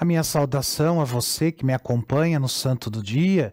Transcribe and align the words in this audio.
A 0.00 0.04
minha 0.04 0.22
saudação 0.22 1.00
a 1.00 1.04
você 1.04 1.50
que 1.50 1.66
me 1.66 1.74
acompanha 1.74 2.38
no 2.38 2.48
Santo 2.48 2.88
do 2.88 3.02
Dia. 3.02 3.52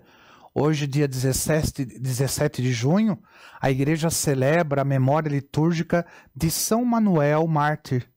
Hoje, 0.53 0.85
dia 0.85 1.07
17, 1.07 1.83
17 1.83 2.61
de 2.61 2.71
junho, 2.71 3.17
a 3.59 3.71
igreja 3.71 4.11
celebra 4.11 4.83
a 4.83 4.85
memória 4.85 5.27
litúrgica 5.27 6.05
de 6.35 6.51
São 6.51 6.85
Manuel 6.85 7.47
Mártir. 7.47 8.07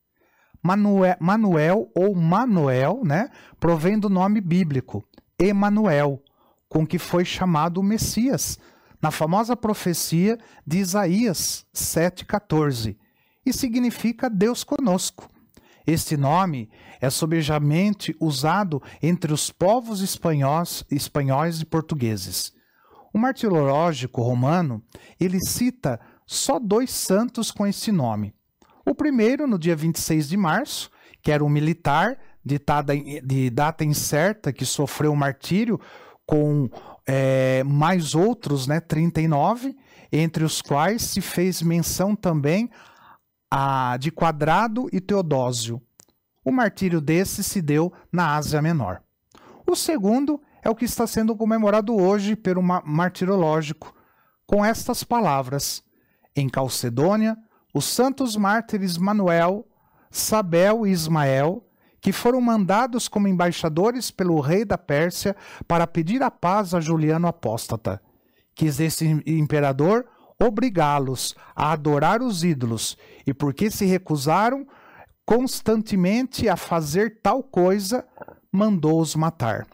Manuel, 0.61 1.15
Manuel 1.19 1.91
ou 1.95 2.13
Manuel, 2.13 3.01
né, 3.03 3.31
provém 3.59 3.97
do 3.97 4.09
nome 4.09 4.39
bíblico, 4.39 5.03
Emanuel, 5.39 6.21
com 6.67 6.85
que 6.85 6.99
foi 6.99 7.25
chamado 7.25 7.79
o 7.79 7.83
Messias, 7.83 8.59
na 9.01 9.09
famosa 9.09 9.57
profecia 9.57 10.37
de 10.67 10.77
Isaías 10.77 11.65
7,14, 11.73 12.95
e 13.43 13.51
significa 13.51 14.29
Deus 14.29 14.63
conosco. 14.63 15.27
Este 15.89 16.15
nome 16.15 16.69
é 17.01 17.09
sobejamente 17.09 18.15
usado 18.19 18.79
entre 19.01 19.33
os 19.33 19.49
povos 19.49 20.01
espanhóis, 20.01 20.83
espanhóis 20.91 21.61
e 21.61 21.65
portugueses. 21.65 22.53
O 23.11 23.17
martirológico 23.17 24.21
romano, 24.21 24.83
ele 25.19 25.39
cita 25.43 25.99
só 26.27 26.59
dois 26.59 26.91
santos 26.91 27.49
com 27.49 27.65
esse 27.65 27.91
nome. 27.91 28.35
O 28.85 28.93
primeiro, 28.93 29.47
no 29.47 29.57
dia 29.57 29.75
26 29.75 30.29
de 30.29 30.37
março, 30.37 30.91
que 31.23 31.31
era 31.31 31.43
um 31.43 31.49
militar 31.49 32.19
de, 32.45 33.49
data 33.49 33.83
incerta 33.83 34.53
que 34.53 34.65
sofreu 34.65 35.15
martírio 35.15 35.81
com 36.23 36.69
é, 37.07 37.63
mais 37.63 38.13
outros, 38.13 38.67
né, 38.67 38.79
39, 38.79 39.75
entre 40.11 40.43
os 40.43 40.61
quais 40.61 41.01
se 41.01 41.19
fez 41.19 41.63
menção 41.63 42.15
também 42.15 42.69
a 43.49 43.97
de 43.97 44.11
Quadrado 44.11 44.87
e 44.91 45.01
Teodósio. 45.01 45.81
O 46.43 46.51
martírio 46.51 47.01
desse 47.01 47.43
se 47.43 47.61
deu 47.61 47.91
na 48.11 48.35
Ásia 48.35 48.61
Menor. 48.61 49.01
O 49.65 49.75
segundo 49.75 50.41
é 50.63 50.69
o 50.69 50.75
que 50.75 50.85
está 50.85 51.07
sendo 51.07 51.35
comemorado 51.35 51.95
hoje 51.95 52.35
pelo 52.35 52.61
martirológico, 52.61 53.93
com 54.45 54.63
estas 54.63 55.03
palavras: 55.03 55.83
Em 56.35 56.49
Calcedônia, 56.49 57.37
os 57.73 57.85
santos 57.85 58.35
mártires 58.35 58.97
Manuel, 58.97 59.67
Sabel 60.09 60.85
e 60.87 60.91
Ismael, 60.91 61.65
que 62.01 62.11
foram 62.11 62.41
mandados 62.41 63.07
como 63.07 63.27
embaixadores 63.27 64.09
pelo 64.09 64.39
rei 64.39 64.63
da 64.63 64.77
Pérsia 64.77 65.35
para 65.67 65.85
pedir 65.85 66.23
a 66.23 66.31
paz 66.31 66.73
a 66.73 66.79
Juliano 66.79 67.27
Apóstata. 67.27 68.01
Quis 68.55 68.79
esse 68.79 69.21
imperador 69.25 70.05
obrigá-los 70.39 71.35
a 71.55 71.71
adorar 71.71 72.21
os 72.21 72.43
ídolos, 72.43 72.97
e 73.25 73.33
porque 73.33 73.69
se 73.69 73.85
recusaram 73.85 74.65
constantemente 75.25 76.49
a 76.49 76.55
fazer 76.55 77.19
tal 77.21 77.43
coisa, 77.43 78.05
mandou-os 78.51 79.15
matar. 79.15 79.67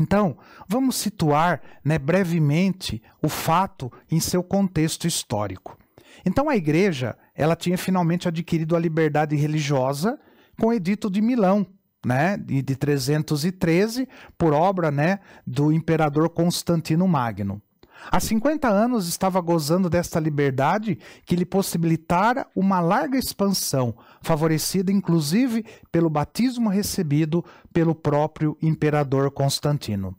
Então, 0.00 0.36
vamos 0.68 0.96
situar 0.96 1.62
né, 1.84 1.98
brevemente 1.98 3.02
o 3.22 3.28
fato 3.28 3.90
em 4.10 4.20
seu 4.20 4.42
contexto 4.42 5.06
histórico. 5.06 5.78
Então, 6.24 6.48
a 6.48 6.56
igreja 6.56 7.16
ela 7.34 7.54
tinha 7.54 7.78
finalmente 7.78 8.26
adquirido 8.26 8.74
a 8.74 8.80
liberdade 8.80 9.36
religiosa 9.36 10.18
com 10.58 10.68
o 10.68 10.72
Edito 10.72 11.10
de 11.10 11.20
Milão, 11.20 11.66
né, 12.04 12.36
de, 12.36 12.62
de 12.62 12.76
313, 12.76 14.08
por 14.36 14.52
obra 14.52 14.90
né, 14.90 15.20
do 15.46 15.72
imperador 15.72 16.28
Constantino 16.30 17.06
Magno. 17.06 17.62
Há 18.10 18.20
50 18.20 18.68
anos 18.68 19.08
estava 19.08 19.40
gozando 19.40 19.90
desta 19.90 20.20
liberdade 20.20 20.98
que 21.24 21.34
lhe 21.34 21.44
possibilitara 21.44 22.46
uma 22.54 22.80
larga 22.80 23.18
expansão, 23.18 23.94
favorecida 24.22 24.92
inclusive 24.92 25.64
pelo 25.90 26.08
batismo 26.08 26.68
recebido 26.68 27.44
pelo 27.72 27.94
próprio 27.94 28.56
imperador 28.62 29.30
Constantino. 29.30 30.16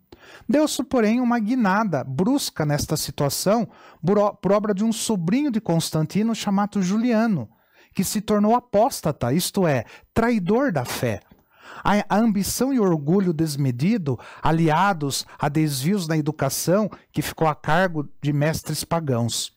Deu-se, 0.47 0.83
porém, 0.83 1.21
uma 1.21 1.39
guinada 1.39 2.03
brusca 2.03 2.65
nesta 2.65 2.97
situação 2.97 3.67
por 4.41 4.51
obra 4.51 4.73
de 4.73 4.83
um 4.83 4.91
sobrinho 4.91 5.51
de 5.51 5.61
Constantino 5.61 6.35
chamado 6.35 6.81
Juliano, 6.81 7.49
que 7.93 8.03
se 8.03 8.21
tornou 8.21 8.55
apóstata, 8.55 9.33
isto 9.33 9.65
é, 9.65 9.85
traidor 10.13 10.71
da 10.71 10.85
fé. 10.85 11.21
A, 11.83 12.17
ambição 12.17 12.73
e 12.73 12.79
orgulho 12.79 13.33
desmedido, 13.33 14.19
aliados 14.41 15.25
a 15.39 15.49
desvios 15.49 16.07
na 16.07 16.17
educação 16.17 16.89
que 17.11 17.21
ficou 17.21 17.47
a 17.47 17.55
cargo 17.55 18.07
de 18.21 18.33
mestres 18.33 18.83
pagãos. 18.83 19.55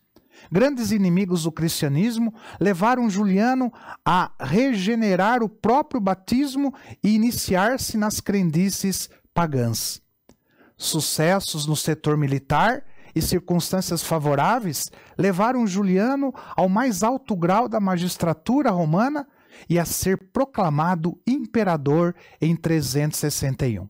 Grandes 0.51 0.91
inimigos 0.91 1.43
do 1.43 1.51
cristianismo 1.51 2.33
levaram 2.59 3.09
Juliano 3.09 3.71
a 4.05 4.31
regenerar 4.39 5.43
o 5.43 5.49
próprio 5.49 6.01
batismo 6.01 6.73
e 7.03 7.13
iniciar-se 7.13 7.97
nas 7.97 8.19
crendices 8.19 9.09
pagãs. 9.33 10.01
Sucessos 10.77 11.67
no 11.67 11.75
setor 11.75 12.17
militar 12.17 12.83
e 13.13 13.21
circunstâncias 13.21 14.01
favoráveis 14.01 14.89
levaram 15.17 15.67
Juliano 15.67 16.33
ao 16.55 16.67
mais 16.67 17.03
alto 17.03 17.35
grau 17.35 17.67
da 17.67 17.79
magistratura 17.79 18.71
romana 18.71 19.27
e 19.69 19.79
a 19.79 19.85
ser 19.85 20.17
proclamado 20.31 21.19
imperador 21.25 22.15
em 22.39 22.55
361. 22.55 23.87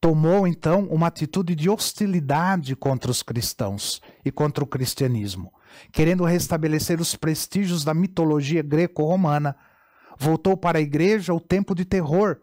Tomou 0.00 0.46
então 0.46 0.86
uma 0.86 1.08
atitude 1.08 1.54
de 1.54 1.68
hostilidade 1.68 2.76
contra 2.76 3.10
os 3.10 3.22
cristãos 3.22 4.00
e 4.24 4.30
contra 4.30 4.62
o 4.62 4.66
cristianismo, 4.66 5.52
querendo 5.92 6.24
restabelecer 6.24 7.00
os 7.00 7.16
prestígios 7.16 7.84
da 7.84 7.92
mitologia 7.92 8.62
greco-romana. 8.62 9.56
Voltou 10.16 10.56
para 10.56 10.78
a 10.78 10.82
igreja 10.82 11.34
o 11.34 11.40
tempo 11.40 11.74
de 11.74 11.84
terror. 11.84 12.38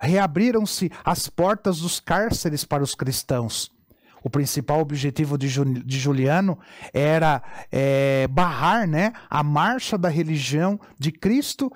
Reabriram-se 0.00 0.90
as 1.04 1.28
portas 1.28 1.78
dos 1.78 2.00
cárceres 2.00 2.64
para 2.64 2.82
os 2.82 2.94
cristãos 2.94 3.77
o 4.22 4.30
principal 4.30 4.80
objetivo 4.80 5.36
de, 5.36 5.48
Juliano 5.48 6.58
era 6.92 7.42
é, 7.70 8.26
barrar 8.28 8.86
né, 8.86 9.12
a 9.28 9.42
marcha 9.42 9.96
da 9.96 10.08
religião 10.08 10.78
de 10.98 11.12
Cristo, 11.12 11.70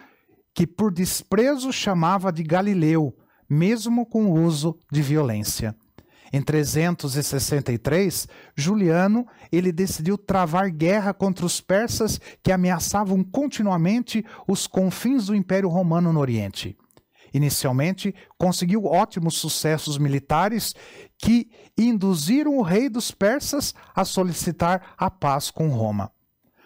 que 0.55 0.67
por 0.67 0.93
desprezo 0.93 1.73
chamava 1.73 2.33
de 2.33 2.43
Galileu, 2.43 3.17
mesmo 3.49 4.07
com 4.07 4.27
o 4.27 4.45
uso 4.45 4.79
de 4.91 5.03
violência. 5.03 5.75
Em 6.33 6.41
363, 6.41 8.27
Juliano 8.57 9.27
ele 9.51 9.71
decidiu 9.71 10.17
travar 10.17 10.71
guerra 10.71 11.13
contra 11.13 11.45
os 11.45 11.61
persas 11.61 12.19
que 12.43 12.51
ameaçavam 12.51 13.23
continuamente 13.23 14.25
os 14.49 14.67
confins 14.67 15.27
do 15.27 15.35
Império 15.35 15.69
Romano 15.69 16.11
no 16.11 16.21
Oriente. 16.21 16.75
Inicialmente, 17.33 18.15
conseguiu 18.37 18.85
ótimos 18.85 19.35
sucessos 19.35 19.97
militares 19.99 20.75
que 21.19 21.51
induziram 21.77 22.59
o 22.59 22.63
rei 22.63 22.89
dos 22.89 23.11
persas 23.11 23.75
a 23.95 24.05
solicitar 24.05 24.95
a 24.99 25.11
paz 25.11 25.51
com 25.51 25.69
Roma. 25.69 26.11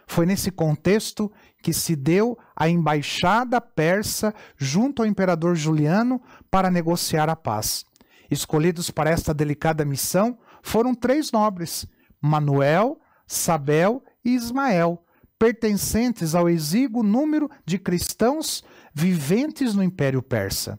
Foi 0.08 0.24
nesse 0.24 0.50
contexto 0.50 1.32
que 1.62 1.72
se 1.72 1.96
deu 1.96 2.38
a 2.54 2.68
embaixada 2.68 3.60
persa 3.60 4.34
junto 4.56 5.02
ao 5.02 5.08
imperador 5.08 5.56
Juliano 5.56 6.20
para 6.50 6.70
negociar 6.70 7.28
a 7.28 7.36
paz. 7.36 7.84
Escolhidos 8.30 8.90
para 8.90 9.10
esta 9.10 9.34
delicada 9.34 9.84
missão 9.84 10.38
foram 10.62 10.94
três 10.94 11.32
nobres: 11.32 11.86
Manuel, 12.20 13.00
Sabel 13.26 14.02
e 14.24 14.30
Ismael, 14.30 15.04
pertencentes 15.38 16.34
ao 16.34 16.48
exíguo 16.48 17.02
número 17.02 17.50
de 17.64 17.78
cristãos 17.78 18.64
viventes 18.94 19.74
no 19.74 19.82
Império 19.82 20.22
Persa. 20.22 20.78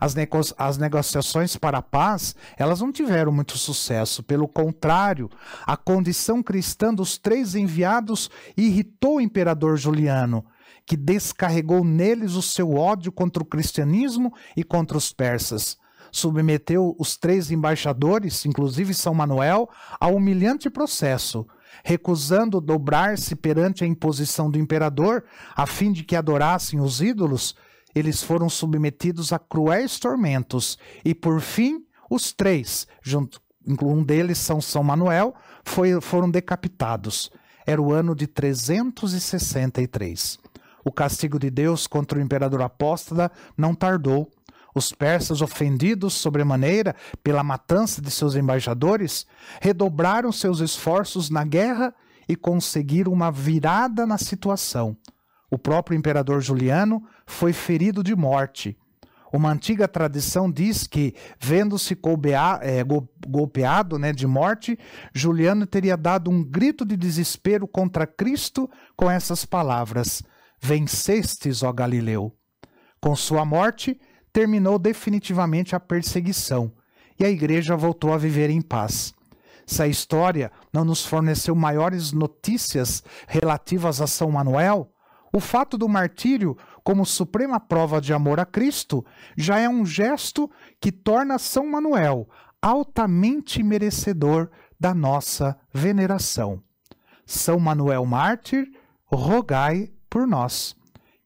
As, 0.00 0.16
nego 0.16 0.40
as, 0.58 0.78
negociações 0.78 1.56
para 1.56 1.78
a 1.78 1.82
paz, 1.82 2.34
elas 2.56 2.80
não 2.80 2.90
tiveram 2.90 3.30
muito 3.30 3.56
sucesso. 3.56 4.20
Pelo 4.20 4.48
contrário, 4.48 5.30
a 5.64 5.76
condição 5.76 6.42
cristã 6.42 6.92
dos 6.92 7.16
três 7.16 7.54
enviados 7.54 8.28
irritou 8.56 9.16
o 9.16 9.20
imperador 9.20 9.76
Juliano, 9.76 10.44
que 10.84 10.96
descarregou 10.96 11.84
neles 11.84 12.34
o 12.34 12.42
seu 12.42 12.72
ódio 12.74 13.12
contra 13.12 13.44
o 13.44 13.46
cristianismo 13.46 14.34
e 14.56 14.64
contra 14.64 14.98
os 14.98 15.12
persas. 15.12 15.78
Submeteu 16.10 16.96
os 16.98 17.16
três 17.16 17.52
embaixadores, 17.52 18.44
inclusive 18.44 18.92
São 18.92 19.14
Manuel, 19.14 19.70
a 20.00 20.08
humilhante 20.08 20.68
processo, 20.68 21.46
recusando 21.84 22.60
dobrar-se 22.60 23.34
perante 23.34 23.84
a 23.84 23.86
imposição 23.86 24.50
do 24.50 24.58
imperador, 24.58 25.24
a 25.54 25.66
fim 25.66 25.92
de 25.92 26.04
que 26.04 26.16
adorassem 26.16 26.80
os 26.80 27.00
ídolos, 27.00 27.54
eles 27.94 28.22
foram 28.22 28.48
submetidos 28.48 29.32
a 29.32 29.38
cruéis 29.38 29.98
tormentos, 29.98 30.78
e 31.04 31.14
por 31.14 31.40
fim, 31.40 31.84
os 32.10 32.32
três, 32.32 32.86
junto, 33.02 33.40
um 33.82 34.02
deles 34.02 34.38
São 34.38 34.60
São 34.60 34.82
Manuel, 34.82 35.34
foi, 35.64 36.00
foram 36.00 36.30
decapitados. 36.30 37.30
Era 37.66 37.80
o 37.80 37.92
ano 37.92 38.14
de 38.14 38.26
363. 38.26 40.38
O 40.84 40.90
castigo 40.90 41.38
de 41.38 41.48
Deus 41.48 41.86
contra 41.86 42.18
o 42.18 42.22
imperador 42.22 42.62
apóstata 42.62 43.30
não 43.56 43.74
tardou. 43.74 44.28
Os 44.74 44.92
persas, 44.92 45.42
ofendidos 45.42 46.14
sobremaneira 46.14 46.96
pela 47.22 47.42
matança 47.42 48.00
de 48.00 48.10
seus 48.10 48.34
embaixadores, 48.34 49.26
redobraram 49.60 50.32
seus 50.32 50.60
esforços 50.60 51.28
na 51.28 51.44
guerra 51.44 51.94
e 52.28 52.34
conseguiram 52.34 53.12
uma 53.12 53.30
virada 53.30 54.06
na 54.06 54.16
situação. 54.16 54.96
O 55.50 55.58
próprio 55.58 55.96
imperador 55.96 56.40
Juliano 56.40 57.02
foi 57.26 57.52
ferido 57.52 58.02
de 58.02 58.16
morte. 58.16 58.76
Uma 59.32 59.50
antiga 59.50 59.88
tradição 59.88 60.50
diz 60.50 60.86
que, 60.86 61.14
vendo-se 61.40 61.96
é, 62.60 62.84
golpeado 63.26 63.98
né, 63.98 64.12
de 64.12 64.26
morte, 64.26 64.78
Juliano 65.14 65.66
teria 65.66 65.96
dado 65.96 66.30
um 66.30 66.44
grito 66.44 66.84
de 66.84 66.96
desespero 66.96 67.66
contra 67.66 68.06
Cristo 68.06 68.68
com 68.94 69.10
essas 69.10 69.46
palavras: 69.46 70.22
Vencestes, 70.60 71.62
ó 71.62 71.72
Galileu. 71.72 72.34
Com 73.00 73.16
sua 73.16 73.44
morte, 73.44 73.98
terminou 74.32 74.78
definitivamente 74.78 75.76
a 75.76 75.80
perseguição 75.80 76.72
e 77.18 77.24
a 77.24 77.30
igreja 77.30 77.76
voltou 77.76 78.12
a 78.12 78.18
viver 78.18 78.50
em 78.50 78.60
paz. 78.60 79.12
Se 79.66 79.82
a 79.82 79.86
história 79.86 80.50
não 80.72 80.84
nos 80.84 81.04
forneceu 81.04 81.54
maiores 81.54 82.12
notícias 82.12 83.02
relativas 83.28 84.00
a 84.00 84.06
São 84.06 84.30
Manuel, 84.30 84.90
o 85.32 85.40
fato 85.40 85.78
do 85.78 85.88
martírio 85.88 86.56
como 86.84 87.06
suprema 87.06 87.58
prova 87.58 88.00
de 88.00 88.12
amor 88.12 88.40
a 88.40 88.44
Cristo 88.44 89.04
já 89.36 89.58
é 89.58 89.68
um 89.68 89.86
gesto 89.86 90.50
que 90.80 90.92
torna 90.92 91.38
São 91.38 91.66
Manuel 91.70 92.28
altamente 92.60 93.62
merecedor 93.62 94.50
da 94.78 94.94
nossa 94.94 95.58
veneração. 95.72 96.62
São 97.24 97.58
Manuel 97.58 98.04
Mártir, 98.04 98.66
rogai 99.04 99.90
por 100.10 100.26
nós. 100.26 100.76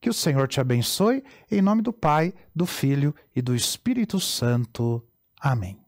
Que 0.01 0.11
o 0.11 0.15
Senhor 0.15 0.47
te 0.49 0.61
abençoe, 0.61 1.23
em 1.51 1.63
nome 1.63 1.83
do 1.83 1.93
Pai, 1.93 2.35
do 2.55 2.67
Filho 2.67 3.15
e 3.35 3.43
do 3.43 3.55
Espírito 3.55 4.21
Santo. 4.21 5.03
Amém. 5.41 5.86